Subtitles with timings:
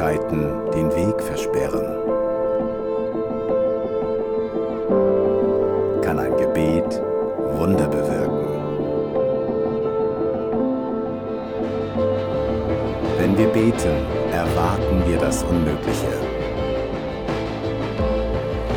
[0.00, 1.86] und Schwierigkeiten den Weg versperren?
[6.02, 7.00] Kann ein Gebet
[7.56, 8.46] Wunder bewirken?
[13.18, 16.12] Wenn wir beten, erwarten wir das Unmögliche.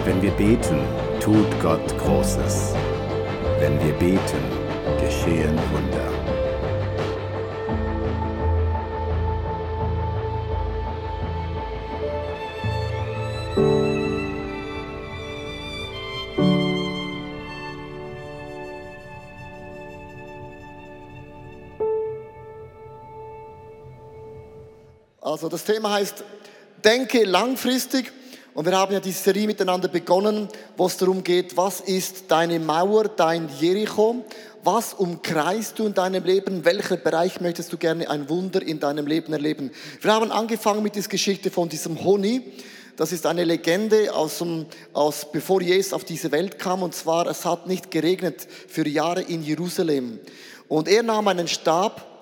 [0.05, 0.80] Wenn wir beten,
[1.22, 2.73] tut Gott Großes.
[3.59, 4.44] Wenn wir beten,
[5.00, 6.03] geschehen Wunder.
[13.56, 13.66] Also
[25.50, 26.23] das Thema heißt
[26.84, 28.12] Denke langfristig
[28.54, 32.60] und wir haben ja diese Serie miteinander begonnen, wo es darum geht, was ist deine
[32.60, 34.26] Mauer, dein Jericho,
[34.64, 39.06] was umkreist du in deinem Leben, welcher Bereich möchtest du gerne ein Wunder in deinem
[39.06, 39.72] Leben erleben.
[40.02, 42.42] Wir haben angefangen mit dieser Geschichte von diesem Honig.
[42.95, 47.27] Das ist eine Legende aus, dem, aus bevor Jesus auf diese Welt kam und zwar
[47.27, 50.19] es hat nicht geregnet für Jahre in Jerusalem
[50.67, 52.14] und er nahm einen Stab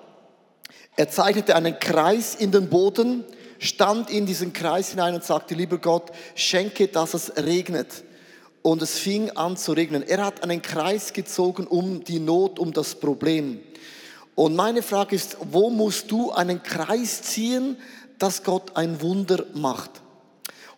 [0.96, 3.24] er zeichnete einen Kreis in den Boden,
[3.58, 8.04] stand in diesen Kreis hinein und sagte, lieber Gott, schenke, dass es regnet.
[8.60, 10.02] Und es fing an zu regnen.
[10.02, 13.60] Er hat einen Kreis gezogen um die Not, um das Problem.
[14.34, 17.76] Und meine Frage ist, wo musst du einen Kreis ziehen,
[18.18, 19.90] dass Gott ein Wunder macht?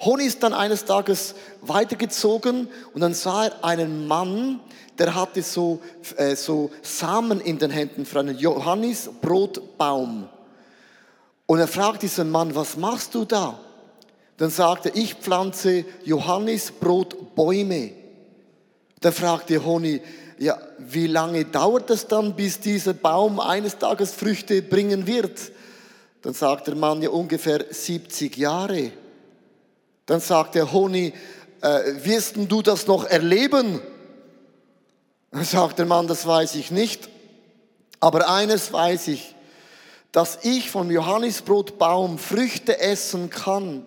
[0.05, 4.61] Honi ist dann eines Tages weitergezogen und dann sah er einen Mann,
[4.99, 5.81] der hatte so,
[6.17, 10.29] äh, so Samen in den Händen für einen Johannisbrotbaum.
[11.47, 13.59] Und er fragt diesen Mann, was machst du da?
[14.37, 17.93] Dann sagte er, ich pflanze Johannisbrotbäume.
[19.01, 20.01] Da fragte Honi,
[20.39, 25.53] ja, wie lange dauert es dann, bis dieser Baum eines Tages Früchte bringen wird?
[26.23, 28.93] Dann sagt der Mann, ja, ungefähr 70 Jahre.
[30.07, 31.13] Dann sagt der Honi,
[31.61, 33.81] äh, wirst du das noch erleben?
[35.31, 37.09] Dann sagt der Mann, das weiß ich nicht.
[38.01, 39.35] Aber eines weiß ich,
[40.13, 43.87] dass ich vom Johannisbrotbaum Früchte essen kann,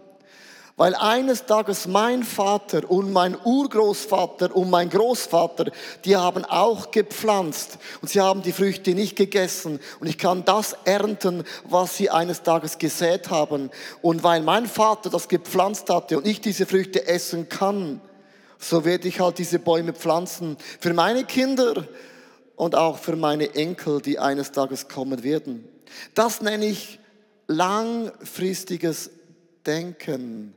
[0.77, 5.71] weil eines Tages mein Vater und mein Urgroßvater und mein Großvater,
[6.05, 10.77] die haben auch gepflanzt und sie haben die Früchte nicht gegessen und ich kann das
[10.85, 13.71] ernten, was sie eines Tages gesät haben.
[14.03, 17.99] Und weil mein Vater das gepflanzt hatte und ich diese Früchte essen kann,
[18.59, 21.87] so werde ich halt diese Bäume pflanzen für meine Kinder
[22.55, 25.67] und auch für meine Enkel, die eines Tages kommen werden.
[26.13, 26.99] Das nenne ich
[27.47, 29.09] langfristiges
[29.65, 30.56] Denken.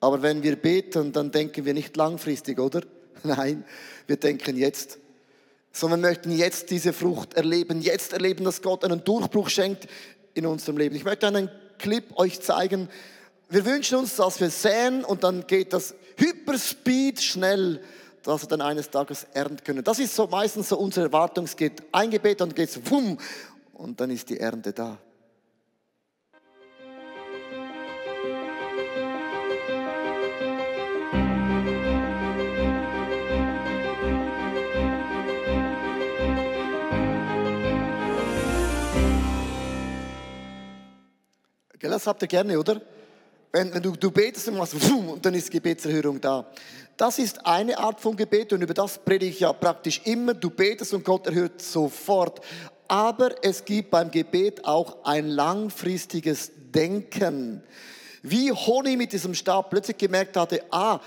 [0.00, 2.82] Aber wenn wir beten, dann denken wir nicht langfristig, oder?
[3.22, 3.64] Nein,
[4.06, 4.98] wir denken jetzt.
[5.72, 9.86] Sondern wir möchten jetzt diese Frucht erleben, jetzt erleben, dass Gott einen Durchbruch schenkt
[10.34, 10.96] in unserem Leben.
[10.96, 12.88] Ich möchte einen Clip euch zeigen.
[13.48, 17.80] Wir wünschen uns, dass wir säen und dann geht das Hyperspeed schnell,
[18.22, 19.84] dass wir dann eines Tages ernten können.
[19.84, 21.44] Das ist so meistens so unsere Erwartung.
[21.44, 23.18] Es geht ein Gebet und geht es wumm
[23.74, 24.98] und dann ist die Ernte da.
[41.80, 42.80] Das habt ihr gerne, oder?
[43.52, 46.46] Wenn, wenn du, du betest und machst und dann ist Gebetserhörung da.
[46.96, 50.34] Das ist eine Art von Gebet und über das predige ich ja praktisch immer.
[50.34, 52.40] Du betest und Gott erhört sofort.
[52.88, 57.62] Aber es gibt beim Gebet auch ein langfristiges Denken.
[58.22, 61.00] Wie Honi mit diesem Stab plötzlich gemerkt hatte, ah,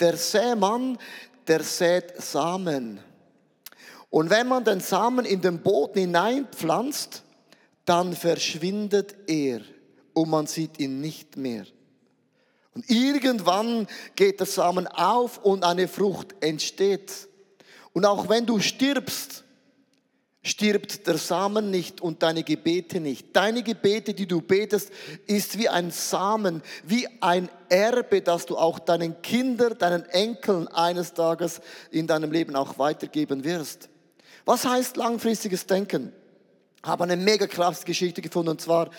[0.00, 0.98] der Sämann,
[1.46, 2.98] der sät Samen.
[4.10, 7.22] Und wenn man den Samen in den Boden hineinpflanzt,
[7.84, 9.60] dann verschwindet er
[10.16, 11.66] und man sieht ihn nicht mehr.
[12.74, 17.28] Und irgendwann geht der Samen auf und eine Frucht entsteht.
[17.92, 19.44] Und auch wenn du stirbst,
[20.42, 23.36] stirbt der Samen nicht und deine Gebete nicht.
[23.36, 24.90] Deine Gebete, die du betest,
[25.26, 31.12] ist wie ein Samen, wie ein Erbe, das du auch deinen Kindern, deinen Enkeln eines
[31.12, 31.60] Tages
[31.90, 33.90] in deinem Leben auch weitergeben wirst.
[34.46, 36.12] Was heißt langfristiges Denken?
[36.82, 38.90] Ich habe eine mega krasse Geschichte gefunden und zwar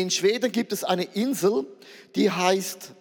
[0.00, 1.66] in Schweden gibt es eine Insel,
[2.14, 2.92] die heißt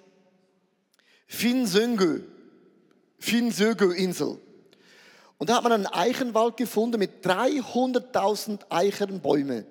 [1.28, 2.22] Finnsöngö,
[3.18, 4.38] Finnsögö-Insel.
[5.38, 9.66] Und da hat man einen Eichenwald gefunden mit 300.000 Eichenbäume.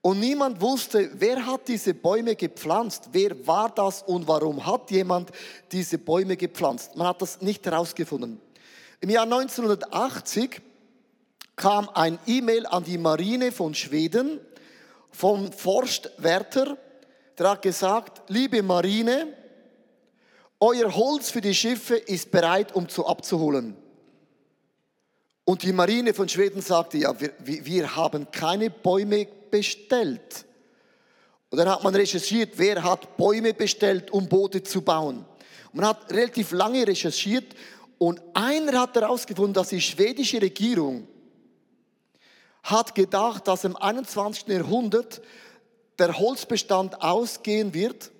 [0.00, 5.30] Und niemand wusste, wer hat diese Bäume gepflanzt, wer war das und warum hat jemand
[5.70, 6.96] diese Bäume gepflanzt.
[6.96, 8.40] Man hat das nicht herausgefunden.
[9.00, 10.62] Im Jahr 1980
[11.54, 14.40] kam ein E-Mail an die Marine von Schweden
[15.18, 16.78] vom Forstwärter,
[17.36, 19.26] der hat gesagt, liebe Marine,
[20.60, 23.76] euer Holz für die Schiffe ist bereit, um zu abzuholen.
[25.44, 30.44] Und die Marine von Schweden sagte, ja, wir, wir haben keine Bäume bestellt.
[31.50, 35.24] Und dann hat man recherchiert, wer hat Bäume bestellt, um Boote zu bauen.
[35.72, 37.56] Man hat relativ lange recherchiert
[37.98, 41.08] und einer hat herausgefunden, dass die schwedische Regierung
[42.62, 44.48] hat gedacht, dass im 21.
[44.48, 45.22] Jahrhundert
[45.98, 48.10] der Holzbestand ausgehen wird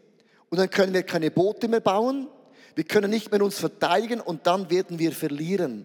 [0.50, 2.28] und dann können wir keine Boote mehr bauen,
[2.74, 5.84] wir können nicht mehr uns verteidigen und dann werden wir verlieren.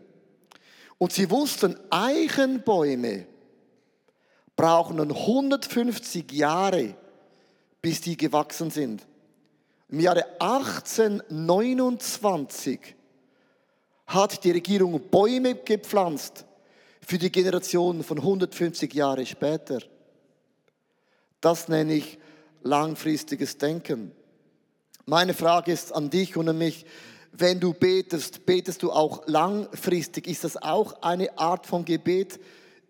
[0.98, 3.28] Und sie wussten, Eichenbäume
[4.56, 6.96] brauchen 150 Jahre,
[7.82, 9.02] bis die gewachsen sind.
[9.90, 12.80] Im Jahre 1829
[14.08, 16.46] hat die Regierung Bäume gepflanzt
[17.06, 19.80] für die Generation von 150 Jahre später.
[21.42, 22.18] Das nenne ich
[22.62, 24.12] langfristiges Denken.
[25.06, 26.86] Meine Frage ist an dich und an mich,
[27.34, 30.28] wenn du betest, betest du auch langfristig?
[30.28, 32.40] Ist das auch eine Art von Gebet,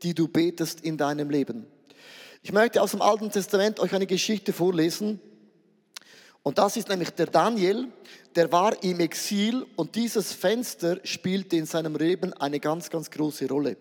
[0.04, 1.66] die du betest in deinem Leben?
[2.44, 5.22] Ich möchte aus dem Alten Testament euch eine Geschichte vorlesen.
[6.44, 7.88] Und das ist nämlich der Daniel,
[8.36, 13.48] der war im Exil und dieses Fenster spielte in seinem Leben eine ganz, ganz große
[13.48, 13.78] Rolle.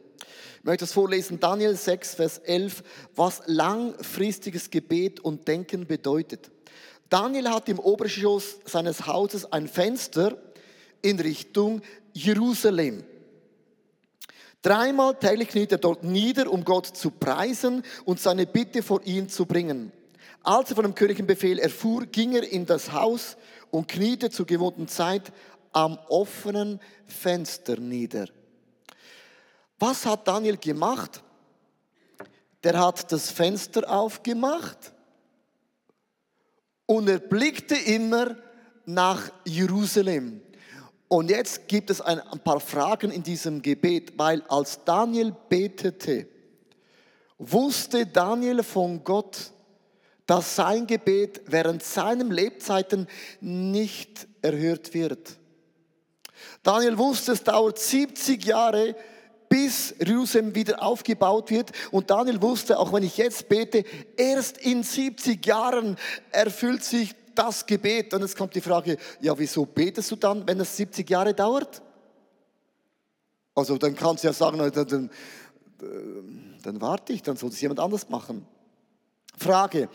[0.58, 2.84] Ich möchte das vorlesen, Daniel 6, Vers 11,
[3.16, 6.52] was langfristiges Gebet und Denken bedeutet.
[7.08, 10.36] Daniel hat im Obergeschoss seines Hauses ein Fenster
[11.02, 11.82] in Richtung
[12.12, 13.02] Jerusalem.
[14.62, 19.28] Dreimal täglich kniet er dort nieder, um Gott zu preisen und seine Bitte vor ihn
[19.28, 19.90] zu bringen.
[20.42, 23.36] Als er von dem königlichen Befehl erfuhr, ging er in das Haus
[23.70, 25.32] und kniete zur gewohnten Zeit
[25.72, 28.28] am offenen Fenster nieder.
[29.78, 31.22] Was hat Daniel gemacht?
[32.62, 34.92] Der hat das Fenster aufgemacht
[36.86, 38.36] und er blickte immer
[38.84, 40.40] nach Jerusalem.
[41.08, 46.26] Und jetzt gibt es ein, paar Fragen in diesem Gebet, weil als Daniel betete,
[47.38, 49.52] wusste Daniel von Gott,
[50.32, 53.06] dass sein Gebet während seinem Lebzeiten
[53.42, 55.36] nicht erhört wird.
[56.62, 58.96] Daniel wusste, es dauert 70 Jahre,
[59.50, 61.72] bis Jerusalem wieder aufgebaut wird.
[61.90, 63.84] Und Daniel wusste, auch wenn ich jetzt bete,
[64.16, 65.98] erst in 70 Jahren
[66.30, 68.14] erfüllt sich das Gebet.
[68.14, 71.82] Und jetzt kommt die Frage, ja, wieso betest du dann, wenn es 70 Jahre dauert?
[73.54, 75.10] Also dann kannst du ja sagen, dann, dann,
[76.62, 78.46] dann warte ich, dann soll es jemand anders machen.
[79.36, 79.88] Frage,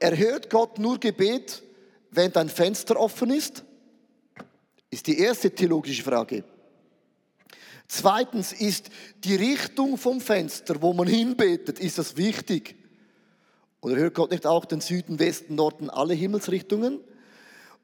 [0.00, 1.62] erhört Gott nur Gebet,
[2.10, 3.64] wenn dein Fenster offen ist?
[4.90, 6.44] Ist die erste theologische Frage.
[7.88, 8.90] Zweitens ist
[9.24, 12.76] die Richtung vom Fenster, wo man hinbetet, ist das wichtig?
[13.80, 17.00] Oder hört Gott nicht auch den Süden, Westen, Norden, alle Himmelsrichtungen?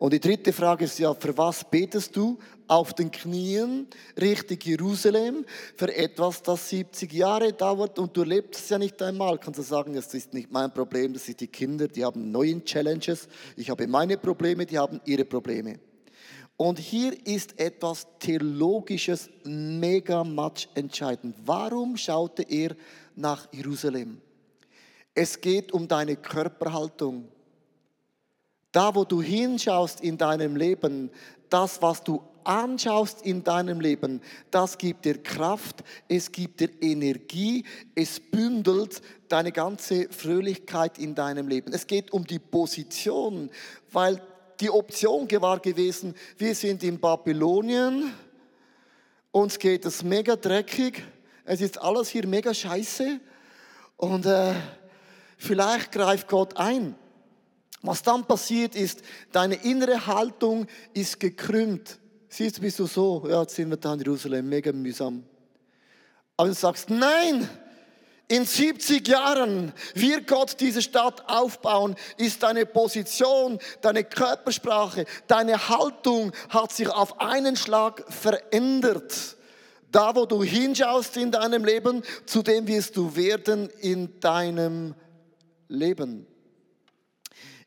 [0.05, 3.87] Und die dritte Frage ist ja, für was betest du auf den Knien
[4.21, 5.47] Richtung Jerusalem
[5.79, 9.39] für etwas, das 70 Jahre dauert und du lebst es ja nicht einmal?
[9.39, 12.63] Kannst du sagen, das ist nicht mein Problem, das sind die Kinder, die haben neue
[12.63, 13.29] Challenges.
[13.57, 15.81] Ich habe meine Probleme, die haben ihre Probleme.
[16.59, 21.35] Und hier ist etwas Theologisches mega much entscheidend.
[21.47, 22.77] Warum schaute er
[23.17, 24.21] nach Jerusalem?
[25.15, 27.29] Es geht um deine Körperhaltung.
[28.75, 31.13] Da, wo du hinschaust in deinem Leben,
[31.49, 37.65] das, was du anschaust in deinem Leben, das gibt dir Kraft, es gibt dir Energie,
[37.95, 41.73] es bündelt deine ganze Fröhlichkeit in deinem Leben.
[41.73, 43.49] Es geht um die Position,
[43.93, 44.21] weil
[44.59, 48.13] die Option war gewesen, wir sind in Babylonien,
[49.31, 51.05] uns geht es mega dreckig,
[51.45, 53.21] es ist alles hier mega scheiße
[53.99, 54.53] und äh,
[55.45, 56.95] Vielleicht greift Gott ein.
[57.85, 61.99] Was dann passiert ist, deine innere Haltung ist gekrümmt.
[62.29, 65.23] Siehst du, bist du so, ja, jetzt sind wir da in Jerusalem, mega mühsam.
[66.37, 67.47] Aber du sagst, nein,
[68.27, 76.33] in 70 Jahren wird Gott diese Stadt aufbauen, ist deine Position, deine Körpersprache, deine Haltung
[76.49, 79.37] hat sich auf einen Schlag verändert.
[79.93, 85.05] Da, wo du hinschaust in deinem Leben, zu dem wirst du werden in deinem Leben.
[85.69, 86.34] Leben.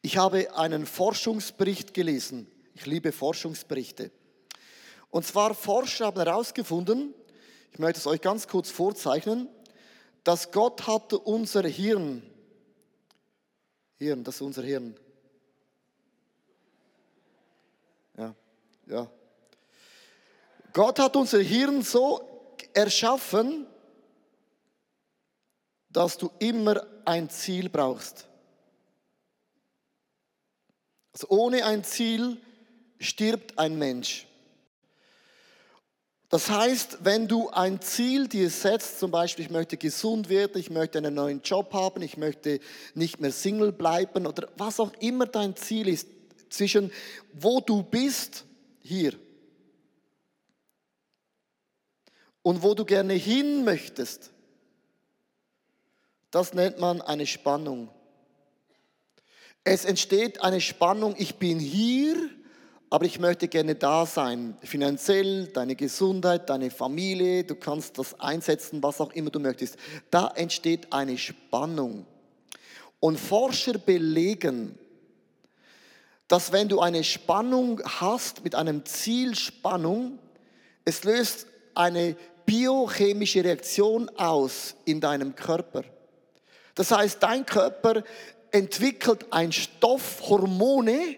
[0.02, 2.50] Ich habe einen Forschungsbericht gelesen.
[2.76, 4.12] Ich liebe Forschungsberichte.
[5.10, 7.14] Und zwar Forscher haben herausgefunden,
[7.72, 9.50] ich möchte es euch ganz kurz vorzeichnen,
[10.24, 12.22] dass Gott hat unser Hirn,
[13.98, 14.96] Hirn, das ist unser Hirn.
[18.18, 18.36] Ja,
[18.88, 19.10] ja.
[20.74, 22.22] Gott hat unser Hirn so
[22.74, 23.66] erschaffen,
[25.90, 28.28] dass du immer ein Ziel brauchst.
[31.18, 32.38] Also ohne ein Ziel
[33.00, 34.28] stirbt ein Mensch.
[36.30, 40.70] Das heißt, wenn du ein Ziel dir setzt, zum Beispiel, ich möchte gesund werden, ich
[40.70, 42.60] möchte einen neuen Job haben, ich möchte
[42.94, 46.08] nicht mehr Single bleiben oder was auch immer dein Ziel ist,
[46.50, 46.92] zwischen
[47.34, 48.46] wo du bist,
[48.82, 49.14] hier,
[52.44, 54.30] und wo du gerne hin möchtest,
[56.30, 57.90] das nennt man eine Spannung.
[59.70, 62.16] Es entsteht eine Spannung, ich bin hier,
[62.90, 64.56] aber ich möchte gerne da sein.
[64.62, 69.76] Finanziell, deine Gesundheit, deine Familie, du kannst das einsetzen, was auch immer du möchtest.
[70.10, 72.06] Da entsteht eine Spannung.
[73.02, 74.80] Und Forscher belegen,
[76.30, 80.18] dass wenn du eine Spannung hast mit einem Ziel Spannung,
[80.86, 81.46] es löst
[81.76, 85.84] eine biochemische Reaktion aus in deinem Körper.
[86.74, 88.04] Das heißt, dein Körper
[88.52, 91.18] entwickelt ein Stoff, Hormone,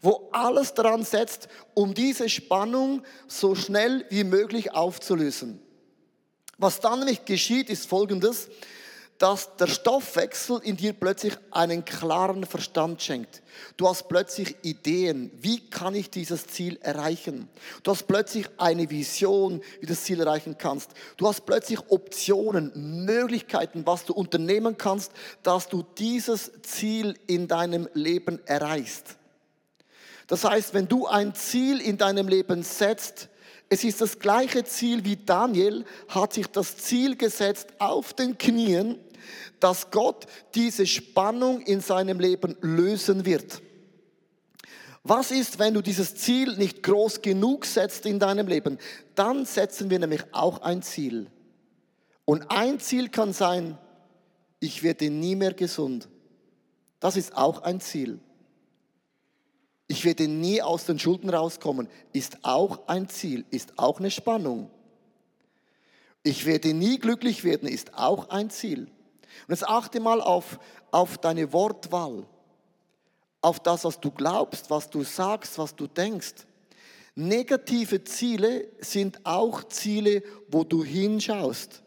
[0.00, 5.60] wo alles daran setzt, um diese Spannung so schnell wie möglich aufzulösen.
[6.56, 8.48] Was dann nämlich geschieht, ist Folgendes
[9.18, 13.42] dass der Stoffwechsel in dir plötzlich einen klaren Verstand schenkt.
[13.76, 17.48] Du hast plötzlich Ideen, wie kann ich dieses Ziel erreichen?
[17.82, 20.92] Du hast plötzlich eine Vision, wie du das Ziel erreichen kannst.
[21.16, 25.10] Du hast plötzlich Optionen, Möglichkeiten, was du unternehmen kannst,
[25.42, 29.16] dass du dieses Ziel in deinem Leben erreichst.
[30.28, 33.28] Das heißt, wenn du ein Ziel in deinem Leben setzt,
[33.70, 38.98] es ist das gleiche Ziel wie Daniel hat sich das Ziel gesetzt auf den Knien
[39.60, 43.62] dass Gott diese Spannung in seinem Leben lösen wird.
[45.02, 48.78] Was ist, wenn du dieses Ziel nicht groß genug setzt in deinem Leben?
[49.14, 51.30] Dann setzen wir nämlich auch ein Ziel.
[52.24, 53.78] Und ein Ziel kann sein,
[54.60, 56.08] ich werde nie mehr gesund.
[57.00, 58.18] Das ist auch ein Ziel.
[59.86, 64.70] Ich werde nie aus den Schulden rauskommen, ist auch ein Ziel, ist auch eine Spannung.
[66.22, 68.88] Ich werde nie glücklich werden, ist auch ein Ziel.
[69.46, 70.58] Und jetzt achte mal auf,
[70.90, 72.26] auf deine Wortwahl,
[73.40, 76.34] auf das, was du glaubst, was du sagst, was du denkst.
[77.14, 81.82] Negative Ziele sind auch Ziele, wo du hinschaust.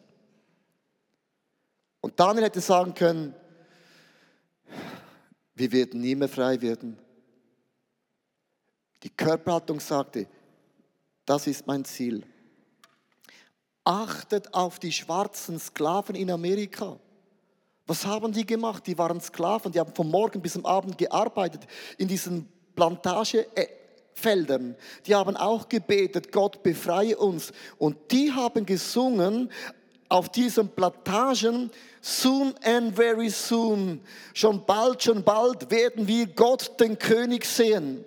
[2.02, 3.36] Und Daniel hätte sagen können,
[5.54, 6.98] wir werden nie mehr frei werden.
[9.04, 10.28] Die Körperhaltung sagte,
[11.26, 12.26] das ist mein Ziel.
[13.84, 17.00] Achtet auf die schwarzen Sklaven in Amerika.
[17.88, 18.86] Was haben die gemacht?
[18.88, 21.62] Die waren Sklaven, die haben vom Morgen bis zum Abend gearbeitet
[21.98, 24.76] in diesen Plantagefeldern.
[25.06, 27.52] Die haben auch gebetet, Gott befreie uns.
[27.78, 29.52] Und die haben gesungen
[30.10, 31.72] auf diesen Plantagen,
[32.02, 34.02] soon and very soon,
[34.34, 38.06] schon bald, schon bald werden wir Gott, den König, sehen.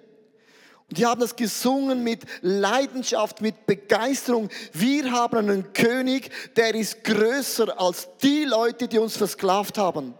[0.91, 4.51] Die haben das gesungen mit Leidenschaft, mit Begeisterung.
[4.73, 10.15] Wir haben einen König, der ist größer als die Leute, die uns versklavt haben.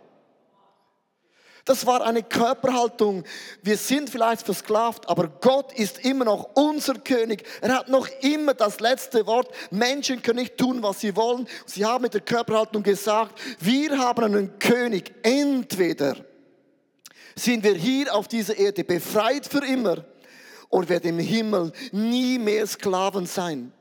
[1.67, 3.25] Das war eine Körperhaltung.
[3.63, 7.45] Wir sind vielleicht versklavt, aber Gott ist immer noch unser König.
[7.63, 9.49] Er hat noch immer das letzte Wort.
[9.71, 11.49] Menschen können nicht tun, was sie wollen.
[11.65, 15.15] Sie haben mit der Körperhaltung gesagt, wir haben einen König.
[15.23, 16.17] Entweder
[17.35, 20.05] sind wir hier auf dieser Erde befreit für immer
[20.69, 23.73] und werden im Himmel nie mehr Sklaven sein.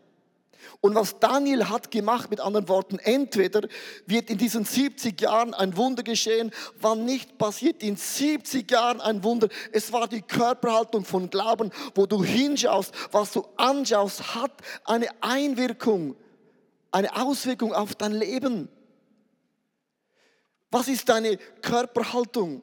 [0.82, 3.68] Und was Daniel hat gemacht, mit anderen Worten, entweder
[4.06, 9.24] wird in diesen 70 Jahren ein Wunder geschehen, wann nicht passiert in 70 Jahren ein
[9.24, 9.48] Wunder.
[9.72, 14.52] Es war die Körperhaltung von Glauben, wo du hinschaust, was du anschaust, hat
[14.84, 16.16] eine Einwirkung,
[16.92, 18.68] eine Auswirkung auf dein Leben.
[20.70, 22.62] Was ist deine Körperhaltung?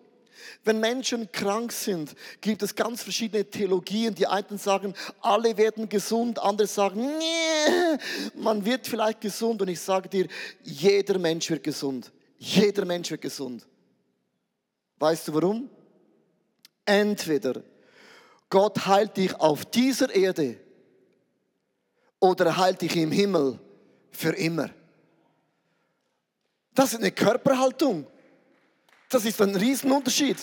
[0.63, 4.15] Wenn Menschen krank sind, gibt es ganz verschiedene Theologien.
[4.15, 7.99] Die einen sagen, alle werden gesund, andere sagen, nee,
[8.35, 9.63] man wird vielleicht gesund.
[9.63, 10.29] Und ich sage dir,
[10.63, 12.13] jeder Mensch wird gesund.
[12.37, 13.67] Jeder Mensch wird gesund.
[14.99, 15.71] Weißt du warum?
[16.85, 17.63] Entweder
[18.51, 20.59] Gott heilt dich auf dieser Erde
[22.19, 23.59] oder er heilt dich im Himmel
[24.11, 24.71] für immer.
[26.75, 28.07] Das ist eine Körperhaltung.
[29.11, 30.39] Das ist ein Riesenunterschied.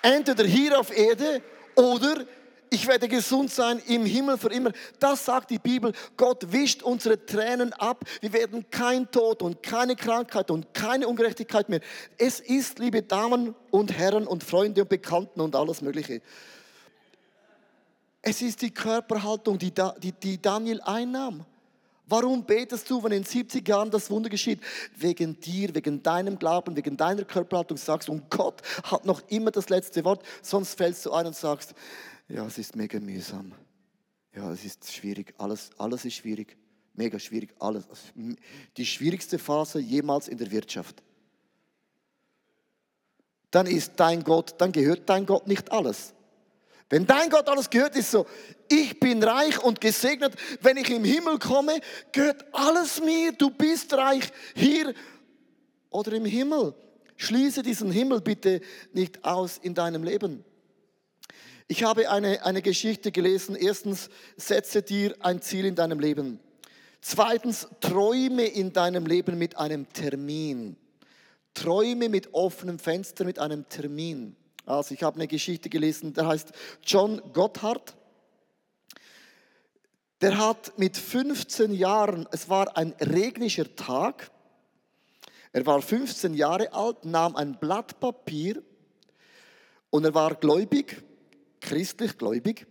[0.00, 1.42] Entweder hier auf Erde
[1.74, 2.24] oder
[2.70, 4.72] ich werde gesund sein im Himmel für immer.
[4.98, 5.92] Das sagt die Bibel.
[6.16, 8.02] Gott wischt unsere Tränen ab.
[8.22, 11.80] Wir werden kein Tod und keine Krankheit und keine Ungerechtigkeit mehr.
[12.16, 16.22] Es ist, liebe Damen und Herren und Freunde und Bekannten und alles Mögliche.
[18.22, 19.72] Es ist die Körperhaltung, die,
[20.22, 21.44] die, Daniel einnahm.
[22.12, 24.60] Warum betest du, wenn in 70 Jahren das Wunder geschieht?
[24.94, 29.70] Wegen dir, wegen deinem Glauben, wegen deiner Körperhaltung sagst, und Gott hat noch immer das
[29.70, 31.72] letzte Wort, sonst fällst du ein und sagst,
[32.28, 33.52] ja, es ist mega mühsam.
[34.36, 36.58] Ja, es ist schwierig, alles, alles ist schwierig,
[36.92, 37.86] mega schwierig, alles.
[38.76, 41.02] Die schwierigste Phase jemals in der Wirtschaft.
[43.50, 46.12] Dann ist dein Gott, dann gehört dein Gott nicht alles.
[46.92, 48.26] Wenn dein Gott alles gehört, ist so,
[48.68, 50.34] ich bin reich und gesegnet.
[50.60, 51.80] Wenn ich im Himmel komme,
[52.12, 53.32] gehört alles mir.
[53.32, 54.92] Du bist reich hier
[55.88, 56.74] oder im Himmel.
[57.16, 58.60] Schließe diesen Himmel bitte
[58.92, 60.44] nicht aus in deinem Leben.
[61.66, 63.56] Ich habe eine, eine Geschichte gelesen.
[63.56, 66.40] Erstens, setze dir ein Ziel in deinem Leben.
[67.00, 70.76] Zweitens, träume in deinem Leben mit einem Termin.
[71.54, 74.36] Träume mit offenem Fenster, mit einem Termin.
[74.64, 76.52] Also ich habe eine Geschichte gelesen, der heißt
[76.84, 77.94] John Gotthard.
[80.20, 84.30] Der hat mit 15 Jahren, es war ein regnischer Tag,
[85.52, 88.62] er war 15 Jahre alt, nahm ein Blatt Papier
[89.90, 91.02] und er war gläubig,
[91.60, 92.66] christlich gläubig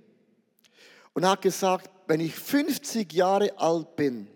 [1.14, 4.28] und hat gesagt, wenn ich 50 Jahre alt bin,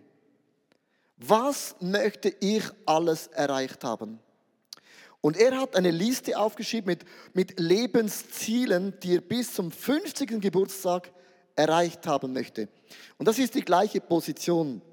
[1.18, 4.20] was möchte ich alles erreicht haben?
[5.26, 7.04] Und er hat eine Liste aufgeschrieben mit,
[7.34, 10.40] mit Lebenszielen, die er bis zum 50.
[10.40, 11.12] Geburtstag
[11.56, 12.70] erreicht haben möchte.
[13.18, 14.84] Und das ist die gleiche Position.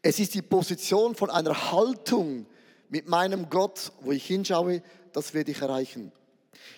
[0.00, 2.46] Es ist die Position von einer Haltung
[2.88, 4.80] mit meinem Gott, wo ich hinschaue,
[5.12, 6.12] das werde ich erreichen.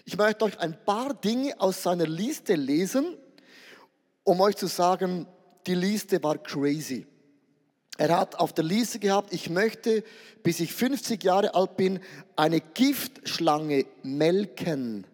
[0.07, 3.19] Ich möchte euch ein paar Dinge aus seiner Liste lesen,
[4.23, 5.27] um euch zu sagen,
[5.67, 7.07] die Liste war crazy.
[7.97, 10.03] Er hat auf der Liste gehabt, ich möchte,
[10.43, 12.01] bis ich 50 Jahre alt bin,
[12.35, 15.07] eine Giftschlange melken.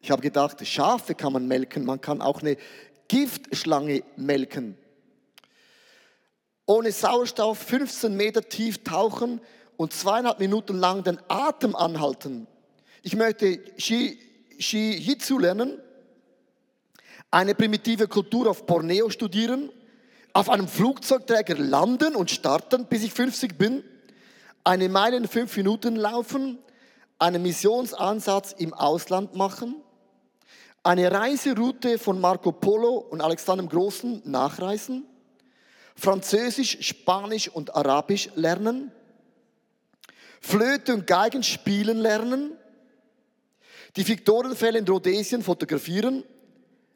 [0.00, 2.56] Ich habe gedacht, Schafe kann man melken, man kann auch eine
[3.08, 4.76] Giftschlange melken.
[6.64, 9.40] Ohne Sauerstoff 15 Meter tief tauchen
[9.76, 12.46] und zweieinhalb Minuten lang den Atem anhalten.
[13.02, 15.80] Ich möchte Shi-Jitsu lernen,
[17.32, 19.70] eine primitive Kultur auf Borneo studieren
[20.34, 23.84] auf einem Flugzeugträger landen und starten, bis ich 50 bin,
[24.64, 26.58] eine Meile in fünf Minuten laufen,
[27.18, 29.76] einen Missionsansatz im Ausland machen,
[30.82, 35.04] eine Reiseroute von Marco Polo und Alexander dem Großen nachreisen,
[35.94, 38.90] Französisch, Spanisch und Arabisch lernen,
[40.40, 42.52] Flöte und Geigen spielen lernen,
[43.96, 46.24] die Viktorenfälle in Rhodesien fotografieren,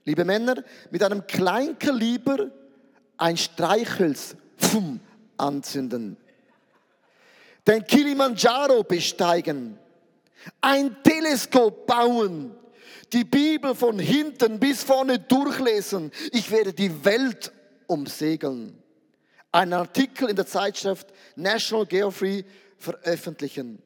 [0.04, 2.50] liebe Männer, mit einem Kleinkaliber
[3.18, 5.00] ein Streichholz pfum,
[5.36, 6.16] anzünden,
[7.66, 9.78] den Kilimanjaro besteigen,
[10.60, 12.54] ein Teleskop bauen,
[13.12, 16.10] die Bibel von hinten bis vorne durchlesen.
[16.32, 17.52] Ich werde die Welt
[17.86, 18.82] umsegeln.
[19.52, 22.44] Ein Artikel in der Zeitschrift National Geography
[22.76, 23.80] veröffentlichen.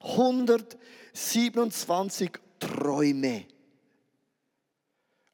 [0.00, 3.46] 127 Träume.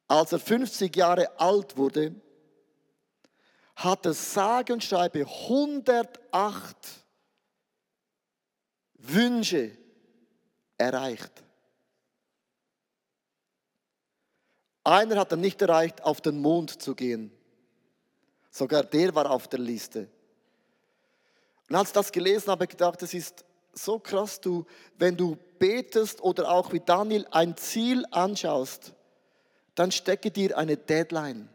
[0.07, 2.15] Als er 50 Jahre alt wurde,
[3.75, 6.77] hat er sage und schreibe 108
[8.95, 9.77] Wünsche
[10.79, 11.43] erreicht.
[14.83, 17.33] Einer hat er nicht erreicht, auf den Mond zu gehen.
[18.51, 20.09] Sogar der war auf der Liste.
[21.69, 26.23] Und als ich das gelesen habe, gedacht, das ist so krass, du, wenn du betest
[26.23, 28.93] oder auch wie Daniel ein Ziel anschaust,
[29.75, 31.49] dann stecke dir eine Deadline.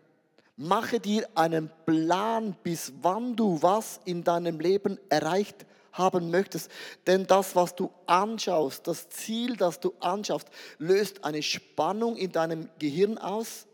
[0.61, 6.69] Mache dir einen Plan, bis wann du was in deinem Leben erreicht haben möchtest.
[7.07, 12.69] Denn das, was du anschaust, das Ziel, das du anschaust, löst eine Spannung in deinem
[12.77, 13.67] Gehirn aus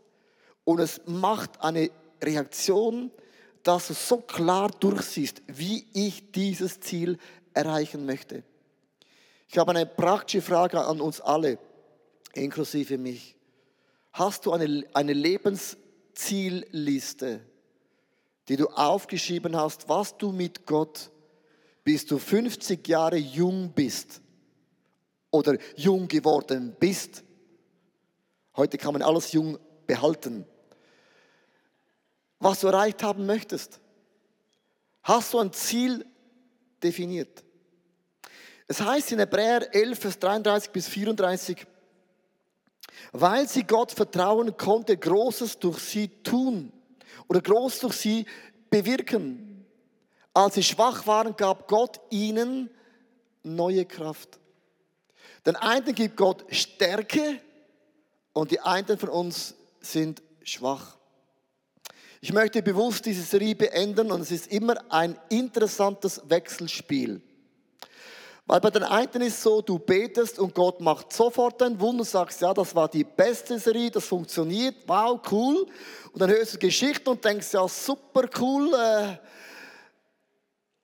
[0.62, 1.90] und es macht eine
[2.22, 3.10] Reaktion,
[3.64, 7.18] dass du so klar durchsiehst, wie ich dieses Ziel
[7.52, 8.44] erreichen möchte.
[9.48, 11.58] Ich habe eine praktische Frage an uns alle,
[12.32, 13.34] inklusive mich.
[14.12, 15.76] Hast du eine, eine Lebens
[16.16, 17.40] Zielliste,
[18.48, 21.10] die du aufgeschrieben hast, was du mit Gott,
[21.84, 24.22] bis du 50 Jahre jung bist
[25.30, 27.22] oder jung geworden bist.
[28.56, 30.46] Heute kann man alles jung behalten.
[32.38, 33.78] Was du erreicht haben möchtest.
[35.02, 36.06] Hast du ein Ziel
[36.82, 37.44] definiert?
[38.66, 41.66] Es heißt in Hebräer 11, Vers 33 bis 34,
[43.12, 46.72] weil sie Gott vertrauen, konnte Großes durch sie tun
[47.28, 48.26] oder Groß durch sie
[48.70, 49.64] bewirken.
[50.34, 52.70] Als sie schwach waren, gab Gott ihnen
[53.42, 54.38] neue Kraft.
[55.46, 57.40] Den einen gibt Gott Stärke
[58.32, 60.96] und die einen von uns sind schwach.
[62.20, 67.22] Ich möchte bewusst diese Serie beenden und es ist immer ein interessantes Wechselspiel.
[68.48, 72.08] Weil bei den einen ist so, du betest und Gott macht sofort ein Wunder und
[72.08, 75.66] sagst, ja, das war die beste Serie, das funktioniert, wow, cool.
[76.12, 78.72] Und dann hörst du Geschichten und denkst, ja, super cool.
[78.72, 79.16] Äh.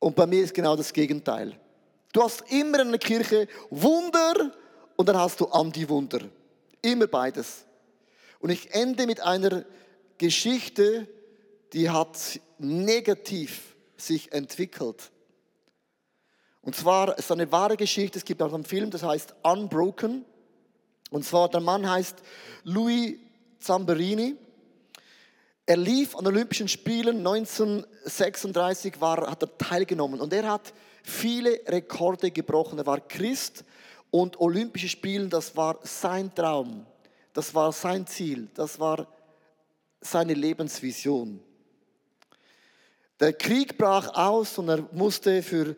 [0.01, 1.57] Und bei mir ist genau das Gegenteil.
[2.13, 4.51] Du hast immer in der Kirche Wunder
[4.97, 6.23] und dann hast du Anti-Wunder.
[6.83, 7.65] Immer beides.
[8.41, 9.65] Und ich ende mit einer
[10.19, 11.07] Geschichte,
[11.73, 15.12] die hat negativ sich entwickelt.
[16.63, 20.25] Und zwar ist eine wahre Geschichte, es gibt auch einen Film, das heißt Unbroken.
[21.11, 22.17] Und zwar der Mann heißt
[22.65, 23.17] Louis
[23.59, 24.37] Zamberini.
[25.67, 30.73] Er lief an Olympischen Spielen 1936, war, hat er teilgenommen und er hat
[31.03, 32.79] viele Rekorde gebrochen.
[32.79, 33.65] Er war Christ
[34.11, 36.87] und Olympische Spiele, das war sein Traum,
[37.33, 39.07] das war sein Ziel, das war
[40.01, 41.41] seine Lebensvision.
[43.21, 45.77] Der Krieg brach aus und er musste für,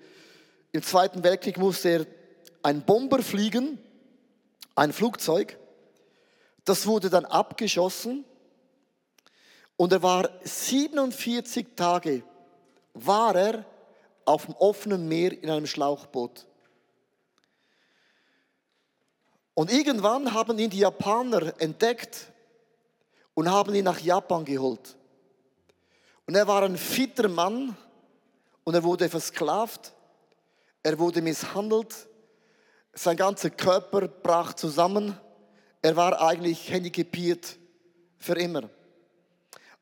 [0.74, 2.06] im Zweiten Weltkrieg musste er
[2.64, 3.78] ein Bomber fliegen,
[4.74, 5.56] ein Flugzeug.
[6.64, 8.24] Das wurde dann abgeschossen
[9.76, 12.24] und er war 47 Tage,
[12.92, 13.64] war er
[14.24, 16.44] auf dem offenen Meer in einem Schlauchboot.
[19.54, 22.32] Und irgendwann haben ihn die Japaner entdeckt
[23.34, 24.96] und haben ihn nach Japan geholt.
[26.26, 27.76] Und er war ein fitter Mann
[28.64, 29.92] und er wurde versklavt,
[30.84, 32.06] er wurde misshandelt,
[32.92, 35.18] sein ganzer Körper brach zusammen,
[35.82, 37.56] er war eigentlich handicapiert
[38.18, 38.68] für immer.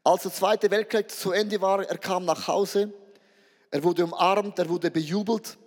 [0.04, 2.92] Als der Zweite Weltkrieg zu Ende war, er kam nach Hause,
[3.70, 5.58] er wurde umarmt, er wurde bejubelt.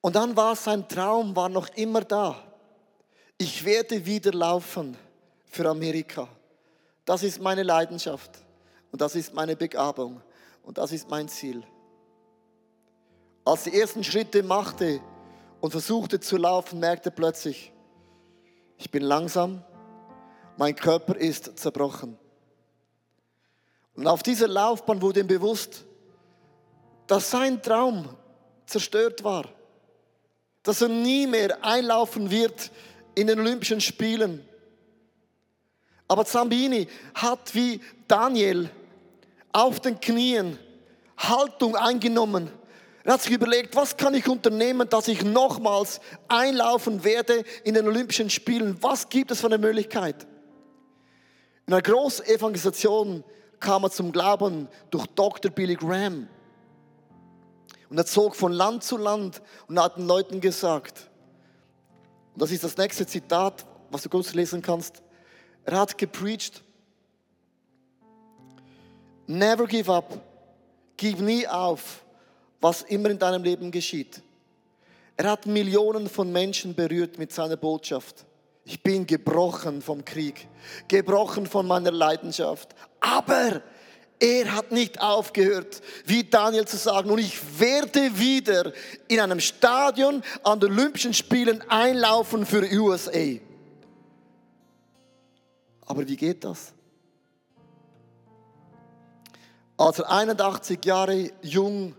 [0.00, 2.42] Und dann war sein Traum war noch immer da.
[3.36, 4.96] Ich werde wieder laufen
[5.44, 6.28] für Amerika.
[7.04, 8.30] Das ist meine Leidenschaft
[8.92, 10.22] und das ist meine Begabung
[10.62, 11.64] und das ist mein Ziel.
[13.44, 15.00] Als die ersten Schritte machte
[15.60, 17.72] und versuchte zu laufen, merkte plötzlich,
[18.76, 19.62] ich bin langsam,
[20.56, 22.18] mein Körper ist zerbrochen.
[23.94, 25.84] Und auf dieser Laufbahn wurde ihm bewusst,
[27.06, 28.08] dass sein Traum
[28.66, 29.46] zerstört war,
[30.62, 32.70] dass er nie mehr einlaufen wird
[33.14, 34.46] in den Olympischen Spielen.
[36.08, 38.70] Aber Zambini hat wie Daniel
[39.52, 40.58] auf den Knien
[41.16, 42.50] Haltung eingenommen.
[43.04, 47.86] Er hat sich überlegt, was kann ich unternehmen, dass ich nochmals einlaufen werde in den
[47.86, 48.76] Olympischen Spielen?
[48.82, 50.26] Was gibt es für eine Möglichkeit?
[51.66, 53.24] In einer Großevangelisation
[53.58, 55.50] kam er zum Glauben durch Dr.
[55.50, 56.28] Billy Graham.
[57.88, 61.08] Und er zog von Land zu Land und hat den Leuten gesagt,
[62.34, 65.02] und das ist das nächste Zitat, was du kurz lesen kannst.
[65.64, 66.62] Er hat gepreacht,
[69.26, 70.20] never give up,
[70.96, 72.04] gib nie auf,
[72.60, 74.22] was immer in deinem Leben geschieht.
[75.16, 78.24] Er hat Millionen von Menschen berührt mit seiner Botschaft.
[78.64, 80.48] Ich bin gebrochen vom Krieg,
[80.88, 82.74] gebrochen von meiner Leidenschaft.
[83.00, 83.62] Aber
[84.18, 88.72] er hat nicht aufgehört, wie Daniel zu sagen, und ich werde wieder
[89.08, 93.38] in einem Stadion an den Olympischen Spielen einlaufen für USA.
[95.86, 96.72] Aber wie geht das?
[99.76, 101.96] Als er 81 Jahre jung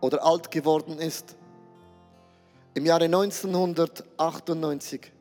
[0.00, 1.36] oder alt geworden ist,
[2.74, 5.12] im Jahre 1998,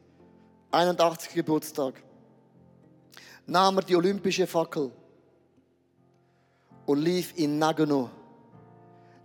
[0.72, 2.02] 81 Geburtstag,
[3.46, 4.92] nahm er die olympische Fackel
[6.86, 8.10] und lief in Nagano,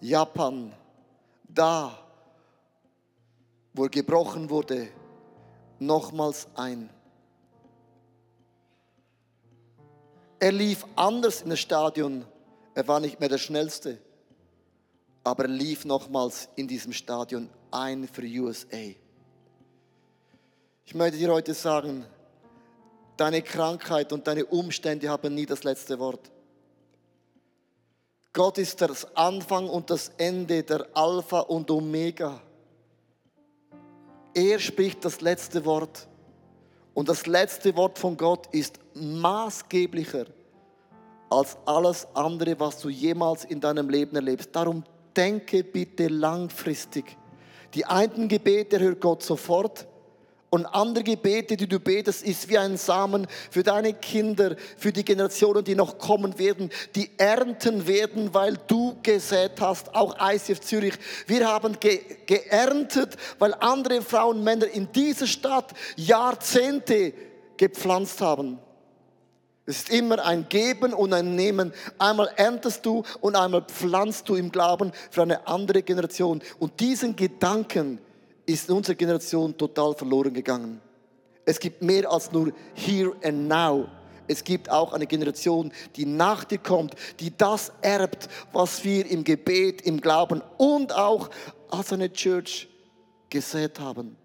[0.00, 0.72] Japan,
[1.48, 1.98] da,
[3.72, 4.88] wo er gebrochen wurde,
[5.78, 6.90] nochmals ein.
[10.38, 12.24] Er lief anders in das Stadion.
[12.74, 13.98] Er war nicht mehr der Schnellste,
[15.24, 18.92] aber er lief nochmals in diesem Stadion ein für USA.
[20.84, 22.04] Ich möchte dir heute sagen,
[23.16, 26.30] deine Krankheit und deine Umstände haben nie das letzte Wort.
[28.34, 32.40] Gott ist das Anfang und das Ende, der Alpha und Omega.
[34.34, 36.08] Er spricht das letzte Wort.
[36.92, 40.26] Und das letzte Wort von Gott ist maßgeblicher
[41.30, 44.50] als alles andere, was du jemals in deinem Leben erlebst.
[44.52, 44.84] Darum
[45.16, 47.16] denke bitte langfristig.
[47.74, 49.86] Die einen Gebete hört Gott sofort
[50.54, 55.04] und andere Gebete, die du betest, ist wie ein Samen für deine Kinder, für die
[55.04, 60.94] Generationen, die noch kommen werden, die ernten werden, weil du gesät hast, auch ICF Zürich.
[61.26, 67.12] Wir haben ge geerntet, weil andere Frauen und Männer in dieser Stadt Jahrzehnte
[67.56, 68.60] gepflanzt haben.
[69.66, 71.72] Es ist immer ein Geben und ein Nehmen.
[71.98, 76.42] Einmal erntest du und einmal pflanzt du im Glauben für eine andere Generation.
[76.58, 77.98] Und diesen Gedanken
[78.44, 80.80] ist in unserer Generation total verloren gegangen.
[81.46, 83.88] Es gibt mehr als nur Here and Now.
[84.26, 89.24] Es gibt auch eine Generation, die nach dir kommt, die das erbt, was wir im
[89.24, 91.30] Gebet, im Glauben und auch
[91.70, 92.68] als eine Church
[93.28, 94.16] gesät haben.